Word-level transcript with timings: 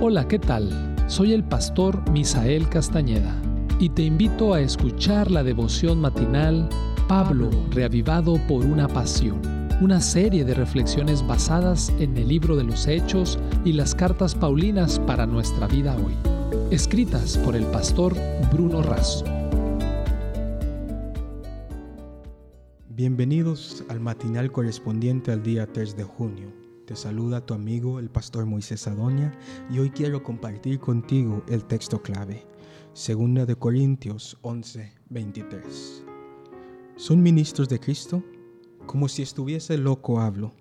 Hola, 0.00 0.28
¿qué 0.28 0.38
tal? 0.38 0.96
Soy 1.06 1.32
el 1.32 1.44
pastor 1.44 2.10
Misael 2.10 2.68
Castañeda 2.68 3.40
y 3.78 3.88
te 3.88 4.02
invito 4.02 4.52
a 4.52 4.60
escuchar 4.60 5.30
la 5.30 5.42
devoción 5.42 6.00
matinal 6.00 6.68
Pablo, 7.08 7.50
reavivado 7.70 8.38
por 8.48 8.64
una 8.64 8.88
pasión, 8.88 9.40
una 9.80 10.00
serie 10.00 10.44
de 10.44 10.54
reflexiones 10.54 11.26
basadas 11.26 11.90
en 12.00 12.16
el 12.16 12.28
libro 12.28 12.56
de 12.56 12.64
los 12.64 12.86
Hechos 12.86 13.38
y 13.64 13.72
las 13.72 13.94
cartas 13.94 14.34
Paulinas 14.34 14.98
para 14.98 15.26
nuestra 15.26 15.68
vida 15.68 15.96
hoy, 15.96 16.14
escritas 16.70 17.38
por 17.38 17.56
el 17.56 17.64
pastor 17.66 18.14
Bruno 18.52 18.82
Razo. 18.82 19.24
Bienvenidos 22.88 23.84
al 23.88 24.00
matinal 24.00 24.52
correspondiente 24.52 25.32
al 25.32 25.42
día 25.42 25.66
3 25.66 25.96
de 25.96 26.04
junio. 26.04 26.63
Te 26.86 26.96
saluda 26.96 27.46
tu 27.46 27.54
amigo 27.54 27.98
el 27.98 28.10
pastor 28.10 28.44
Moisés 28.44 28.86
Adonia 28.86 29.32
y 29.70 29.78
hoy 29.78 29.88
quiero 29.88 30.22
compartir 30.22 30.78
contigo 30.78 31.42
el 31.48 31.64
texto 31.64 32.02
clave, 32.02 32.46
2 32.94 33.46
de 33.46 33.56
Corintios 33.56 34.36
11, 34.42 34.92
23. 35.08 36.04
¿Son 36.96 37.22
ministros 37.22 37.70
de 37.70 37.80
Cristo? 37.80 38.22
Como 38.84 39.08
si 39.08 39.22
estuviese 39.22 39.78
loco 39.78 40.20
hablo. 40.20 40.52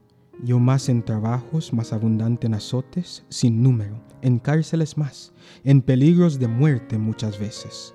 Yo 0.41 0.59
más 0.59 0.87
en 0.87 1.03
trabajos, 1.03 1.73
más 1.73 1.91
abundante 1.91 2.47
en 2.47 2.53
azotes, 2.53 3.25
sin 3.27 3.61
número, 3.61 4.01
en 4.21 4.39
cárceles 4.39 4.97
más, 4.97 5.33
en 5.65 5.81
peligros 5.81 6.39
de 6.39 6.47
muerte 6.47 6.97
muchas 6.97 7.37
veces. 7.37 7.93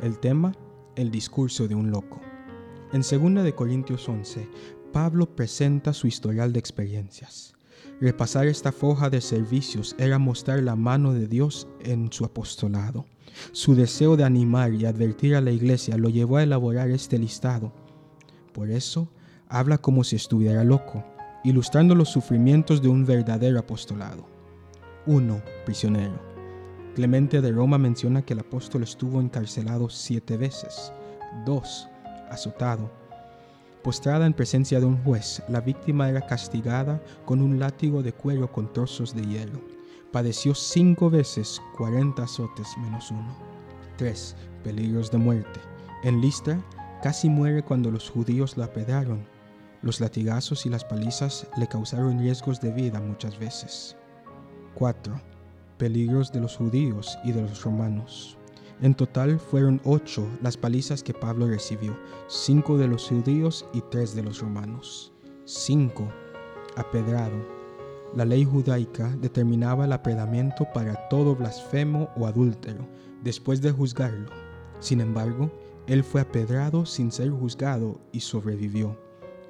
El 0.00 0.18
tema, 0.18 0.52
el 0.96 1.12
discurso 1.12 1.68
de 1.68 1.76
un 1.76 1.92
loco. 1.92 2.20
En 2.92 3.02
2 3.02 3.44
de 3.44 3.54
Corintios 3.54 4.08
11, 4.08 4.48
Pablo 4.92 5.36
presenta 5.36 5.92
su 5.92 6.08
historial 6.08 6.52
de 6.52 6.58
experiencias. 6.58 7.54
Repasar 8.00 8.46
esta 8.46 8.72
foja 8.72 9.10
de 9.10 9.20
servicios 9.20 9.96
era 9.98 10.18
mostrar 10.18 10.62
la 10.62 10.76
mano 10.76 11.12
de 11.12 11.26
Dios 11.26 11.66
en 11.80 12.12
su 12.12 12.24
apostolado. 12.24 13.06
Su 13.52 13.74
deseo 13.74 14.16
de 14.16 14.24
animar 14.24 14.72
y 14.74 14.86
advertir 14.86 15.34
a 15.34 15.40
la 15.40 15.50
iglesia 15.50 15.96
lo 15.96 16.08
llevó 16.08 16.36
a 16.36 16.42
elaborar 16.42 16.90
este 16.90 17.18
listado. 17.18 17.72
Por 18.52 18.70
eso, 18.70 19.08
habla 19.48 19.78
como 19.78 20.04
si 20.04 20.16
estuviera 20.16 20.64
loco, 20.64 21.04
ilustrando 21.44 21.94
los 21.94 22.08
sufrimientos 22.08 22.82
de 22.82 22.88
un 22.88 23.04
verdadero 23.04 23.58
apostolado. 23.58 24.26
1. 25.06 25.42
Prisionero. 25.64 26.20
Clemente 26.94 27.40
de 27.40 27.52
Roma 27.52 27.78
menciona 27.78 28.22
que 28.22 28.32
el 28.32 28.40
apóstol 28.40 28.82
estuvo 28.82 29.20
encarcelado 29.20 29.88
siete 29.88 30.36
veces. 30.36 30.92
2. 31.46 31.88
Azotado. 32.30 32.90
Postrada 33.88 34.26
en 34.26 34.34
presencia 34.34 34.80
de 34.80 34.84
un 34.84 35.02
juez, 35.02 35.42
la 35.48 35.62
víctima 35.62 36.10
era 36.10 36.20
castigada 36.20 37.02
con 37.24 37.40
un 37.40 37.58
látigo 37.58 38.02
de 38.02 38.12
cuero 38.12 38.52
con 38.52 38.70
trozos 38.70 39.14
de 39.14 39.24
hielo. 39.24 39.62
Padeció 40.12 40.54
cinco 40.54 41.08
veces 41.08 41.58
cuarenta 41.74 42.24
azotes 42.24 42.68
menos 42.82 43.10
uno. 43.10 43.34
3. 43.96 44.36
Peligros 44.62 45.10
de 45.10 45.16
muerte. 45.16 45.60
En 46.02 46.20
Listra, 46.20 46.62
casi 47.02 47.30
muere 47.30 47.62
cuando 47.62 47.90
los 47.90 48.10
judíos 48.10 48.58
la 48.58 48.66
apedaron. 48.66 49.26
Los 49.80 50.00
latigazos 50.00 50.66
y 50.66 50.68
las 50.68 50.84
palizas 50.84 51.48
le 51.56 51.66
causaron 51.66 52.18
riesgos 52.18 52.60
de 52.60 52.72
vida 52.72 53.00
muchas 53.00 53.38
veces. 53.38 53.96
4. 54.74 55.18
Peligros 55.78 56.30
de 56.30 56.40
los 56.40 56.58
judíos 56.58 57.18
y 57.24 57.32
de 57.32 57.40
los 57.40 57.62
romanos. 57.62 58.37
En 58.80 58.94
total 58.94 59.40
fueron 59.40 59.80
ocho 59.84 60.28
las 60.40 60.56
palizas 60.56 61.02
que 61.02 61.12
Pablo 61.12 61.48
recibió, 61.48 61.98
cinco 62.28 62.78
de 62.78 62.86
los 62.86 63.08
judíos 63.08 63.66
y 63.72 63.80
tres 63.80 64.14
de 64.14 64.22
los 64.22 64.40
romanos. 64.40 65.12
Cinco. 65.44 66.08
Apedrado. 66.76 67.44
La 68.14 68.24
ley 68.24 68.44
judaica 68.44 69.08
determinaba 69.20 69.84
el 69.84 69.92
apedamiento 69.92 70.64
para 70.72 71.08
todo 71.08 71.34
blasfemo 71.34 72.08
o 72.16 72.26
adúltero, 72.26 72.86
después 73.22 73.60
de 73.60 73.72
juzgarlo. 73.72 74.30
Sin 74.78 75.00
embargo, 75.00 75.50
él 75.88 76.04
fue 76.04 76.20
apedrado 76.20 76.86
sin 76.86 77.10
ser 77.10 77.30
juzgado 77.30 78.00
y 78.12 78.20
sobrevivió. 78.20 78.96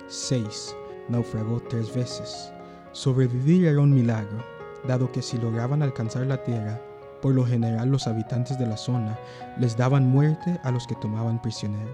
6. 0.06 0.74
Naufragó 1.10 1.60
tres 1.68 1.94
veces. 1.94 2.50
Sobrevivir 2.92 3.66
era 3.66 3.80
un 3.80 3.94
milagro, 3.94 4.38
dado 4.86 5.12
que 5.12 5.20
si 5.20 5.36
lograban 5.36 5.82
alcanzar 5.82 6.26
la 6.26 6.42
tierra, 6.42 6.80
por 7.20 7.34
lo 7.34 7.44
general 7.44 7.90
los 7.90 8.06
habitantes 8.06 8.58
de 8.58 8.66
la 8.66 8.76
zona 8.76 9.18
les 9.58 9.76
daban 9.76 10.08
muerte 10.08 10.58
a 10.62 10.70
los 10.70 10.86
que 10.86 10.94
tomaban 10.96 11.40
prisionero. 11.42 11.92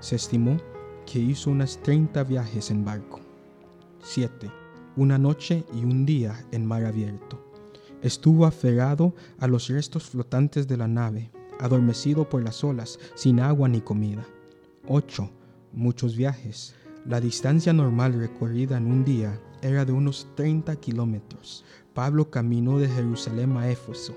Se 0.00 0.16
estimó 0.16 0.58
que 1.06 1.18
hizo 1.18 1.50
unas 1.50 1.78
30 1.82 2.22
viajes 2.24 2.70
en 2.70 2.84
barco. 2.84 3.20
7. 4.02 4.50
Una 4.96 5.18
noche 5.18 5.64
y 5.72 5.84
un 5.84 6.04
día 6.04 6.44
en 6.52 6.66
mar 6.66 6.84
abierto. 6.84 7.44
Estuvo 8.02 8.46
aferrado 8.46 9.14
a 9.38 9.48
los 9.48 9.68
restos 9.68 10.04
flotantes 10.04 10.68
de 10.68 10.76
la 10.76 10.86
nave, 10.86 11.30
adormecido 11.58 12.28
por 12.28 12.42
las 12.42 12.62
olas, 12.62 12.98
sin 13.14 13.40
agua 13.40 13.68
ni 13.68 13.80
comida. 13.80 14.24
8. 14.86 15.28
Muchos 15.72 16.16
viajes. 16.16 16.74
La 17.04 17.20
distancia 17.20 17.72
normal 17.72 18.12
recorrida 18.14 18.76
en 18.76 18.86
un 18.86 19.04
día 19.04 19.40
era 19.62 19.84
de 19.84 19.92
unos 19.92 20.28
30 20.36 20.76
kilómetros. 20.76 21.64
Pablo 21.94 22.30
caminó 22.30 22.78
de 22.78 22.88
Jerusalén 22.88 23.56
a 23.56 23.68
Éfeso, 23.68 24.14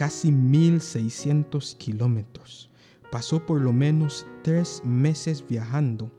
casi 0.00 0.30
1.600 0.30 1.76
kilómetros. 1.76 2.70
Pasó 3.12 3.44
por 3.44 3.60
lo 3.60 3.74
menos 3.74 4.26
tres 4.42 4.80
meses 4.82 5.44
viajando, 5.46 6.10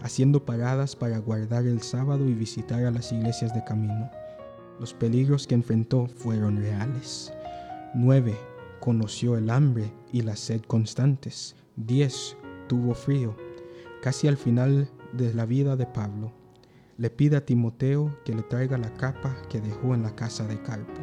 haciendo 0.00 0.46
paradas 0.46 0.96
para 0.96 1.18
guardar 1.18 1.66
el 1.66 1.82
sábado 1.82 2.26
y 2.26 2.32
visitar 2.32 2.86
a 2.86 2.90
las 2.90 3.12
iglesias 3.12 3.52
de 3.52 3.62
camino. 3.64 4.10
Los 4.80 4.94
peligros 4.94 5.46
que 5.46 5.54
enfrentó 5.54 6.06
fueron 6.06 6.56
reales. 6.56 7.30
9. 7.94 8.34
Conoció 8.80 9.36
el 9.36 9.50
hambre 9.50 9.92
y 10.10 10.22
la 10.22 10.34
sed 10.34 10.62
constantes. 10.62 11.54
10. 11.76 12.34
Tuvo 12.66 12.94
frío. 12.94 13.36
Casi 14.00 14.26
al 14.26 14.38
final 14.38 14.88
de 15.12 15.34
la 15.34 15.44
vida 15.44 15.76
de 15.76 15.84
Pablo, 15.84 16.32
le 16.96 17.10
pide 17.10 17.36
a 17.36 17.44
Timoteo 17.44 18.18
que 18.24 18.34
le 18.34 18.42
traiga 18.42 18.78
la 18.78 18.94
capa 18.94 19.36
que 19.50 19.60
dejó 19.60 19.94
en 19.94 20.02
la 20.02 20.16
casa 20.16 20.46
de 20.46 20.62
Carpo. 20.62 21.02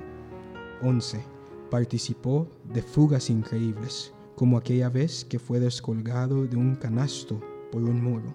11 0.82 1.35
Participó 1.70 2.48
de 2.72 2.84
fugas 2.84 3.30
increíbles, 3.30 4.14
como 4.36 4.58
aquella 4.58 4.90
vez 4.90 5.26
que 5.26 5.40
fue 5.40 5.60
descolgado 5.60 6.46
de 6.46 6.56
un 6.58 6.76
canasto 6.76 7.42
por 7.72 7.84
un 7.84 8.04
muro. 8.04 8.34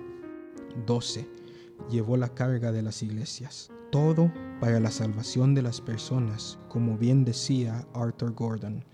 12. 0.87 1.29
Llevó 1.91 2.17
la 2.17 2.35
carga 2.35 2.73
de 2.73 2.83
las 2.83 3.03
iglesias. 3.03 3.71
Todo 3.93 4.33
para 4.61 4.81
la 4.81 4.91
salvación 4.91 5.55
de 5.55 5.63
las 5.63 5.81
personas, 5.81 6.59
como 6.69 6.99
bien 6.99 7.25
decía 7.25 7.87
Arthur 7.95 8.35
Gordon. 8.35 8.85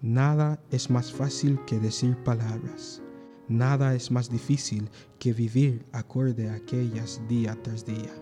Nada 0.00 0.62
es 0.70 0.90
más 0.90 1.12
fácil 1.12 1.60
que 1.66 1.78
decir 1.78 2.16
palabras. 2.24 3.02
Nada 3.48 3.94
es 3.94 4.10
más 4.10 4.30
difícil 4.30 4.88
que 5.18 5.32
vivir 5.34 5.84
acorde 5.92 6.48
a 6.48 6.54
aquellas 6.54 7.20
día 7.28 7.58
tras 7.62 7.84
día. 7.84 8.12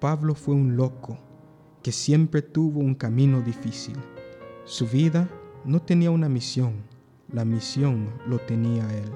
Pablo 0.00 0.34
fue 0.34 0.54
un 0.54 0.76
loco 0.76 1.18
que 1.82 1.92
siempre 1.92 2.42
tuvo 2.42 2.80
un 2.80 2.94
camino 2.94 3.40
difícil 3.40 3.96
su 4.66 4.84
vida 4.88 5.28
no 5.64 5.80
tenía 5.80 6.10
una 6.10 6.28
misión, 6.28 6.82
la 7.32 7.44
misión 7.44 8.10
lo 8.26 8.38
tenía 8.40 8.84
él. 8.92 9.08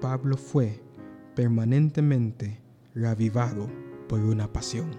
Pablo 0.00 0.36
fue 0.36 0.82
permanentemente 1.36 2.60
reavivado 2.92 3.68
por 4.08 4.18
una 4.18 4.52
pasión. 4.52 4.90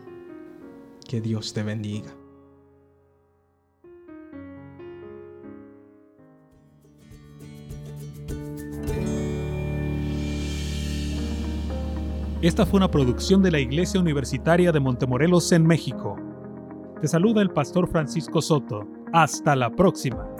Que 1.05 1.19
Dios 1.19 1.53
te 1.53 1.61
bendiga. 1.61 2.09
Esta 12.41 12.65
fue 12.65 12.77
una 12.77 12.89
producción 12.89 13.41
de 13.41 13.51
la 13.51 13.59
Iglesia 13.59 13.99
Universitaria 13.99 14.71
de 14.71 14.79
Montemorelos 14.79 15.51
en 15.51 15.67
México. 15.67 16.15
Te 17.01 17.09
saluda 17.09 17.41
el 17.41 17.49
pastor 17.49 17.89
Francisco 17.89 18.41
Soto. 18.41 18.94
Hasta 19.15 19.55
la 19.55 19.69
próxima. 19.69 20.34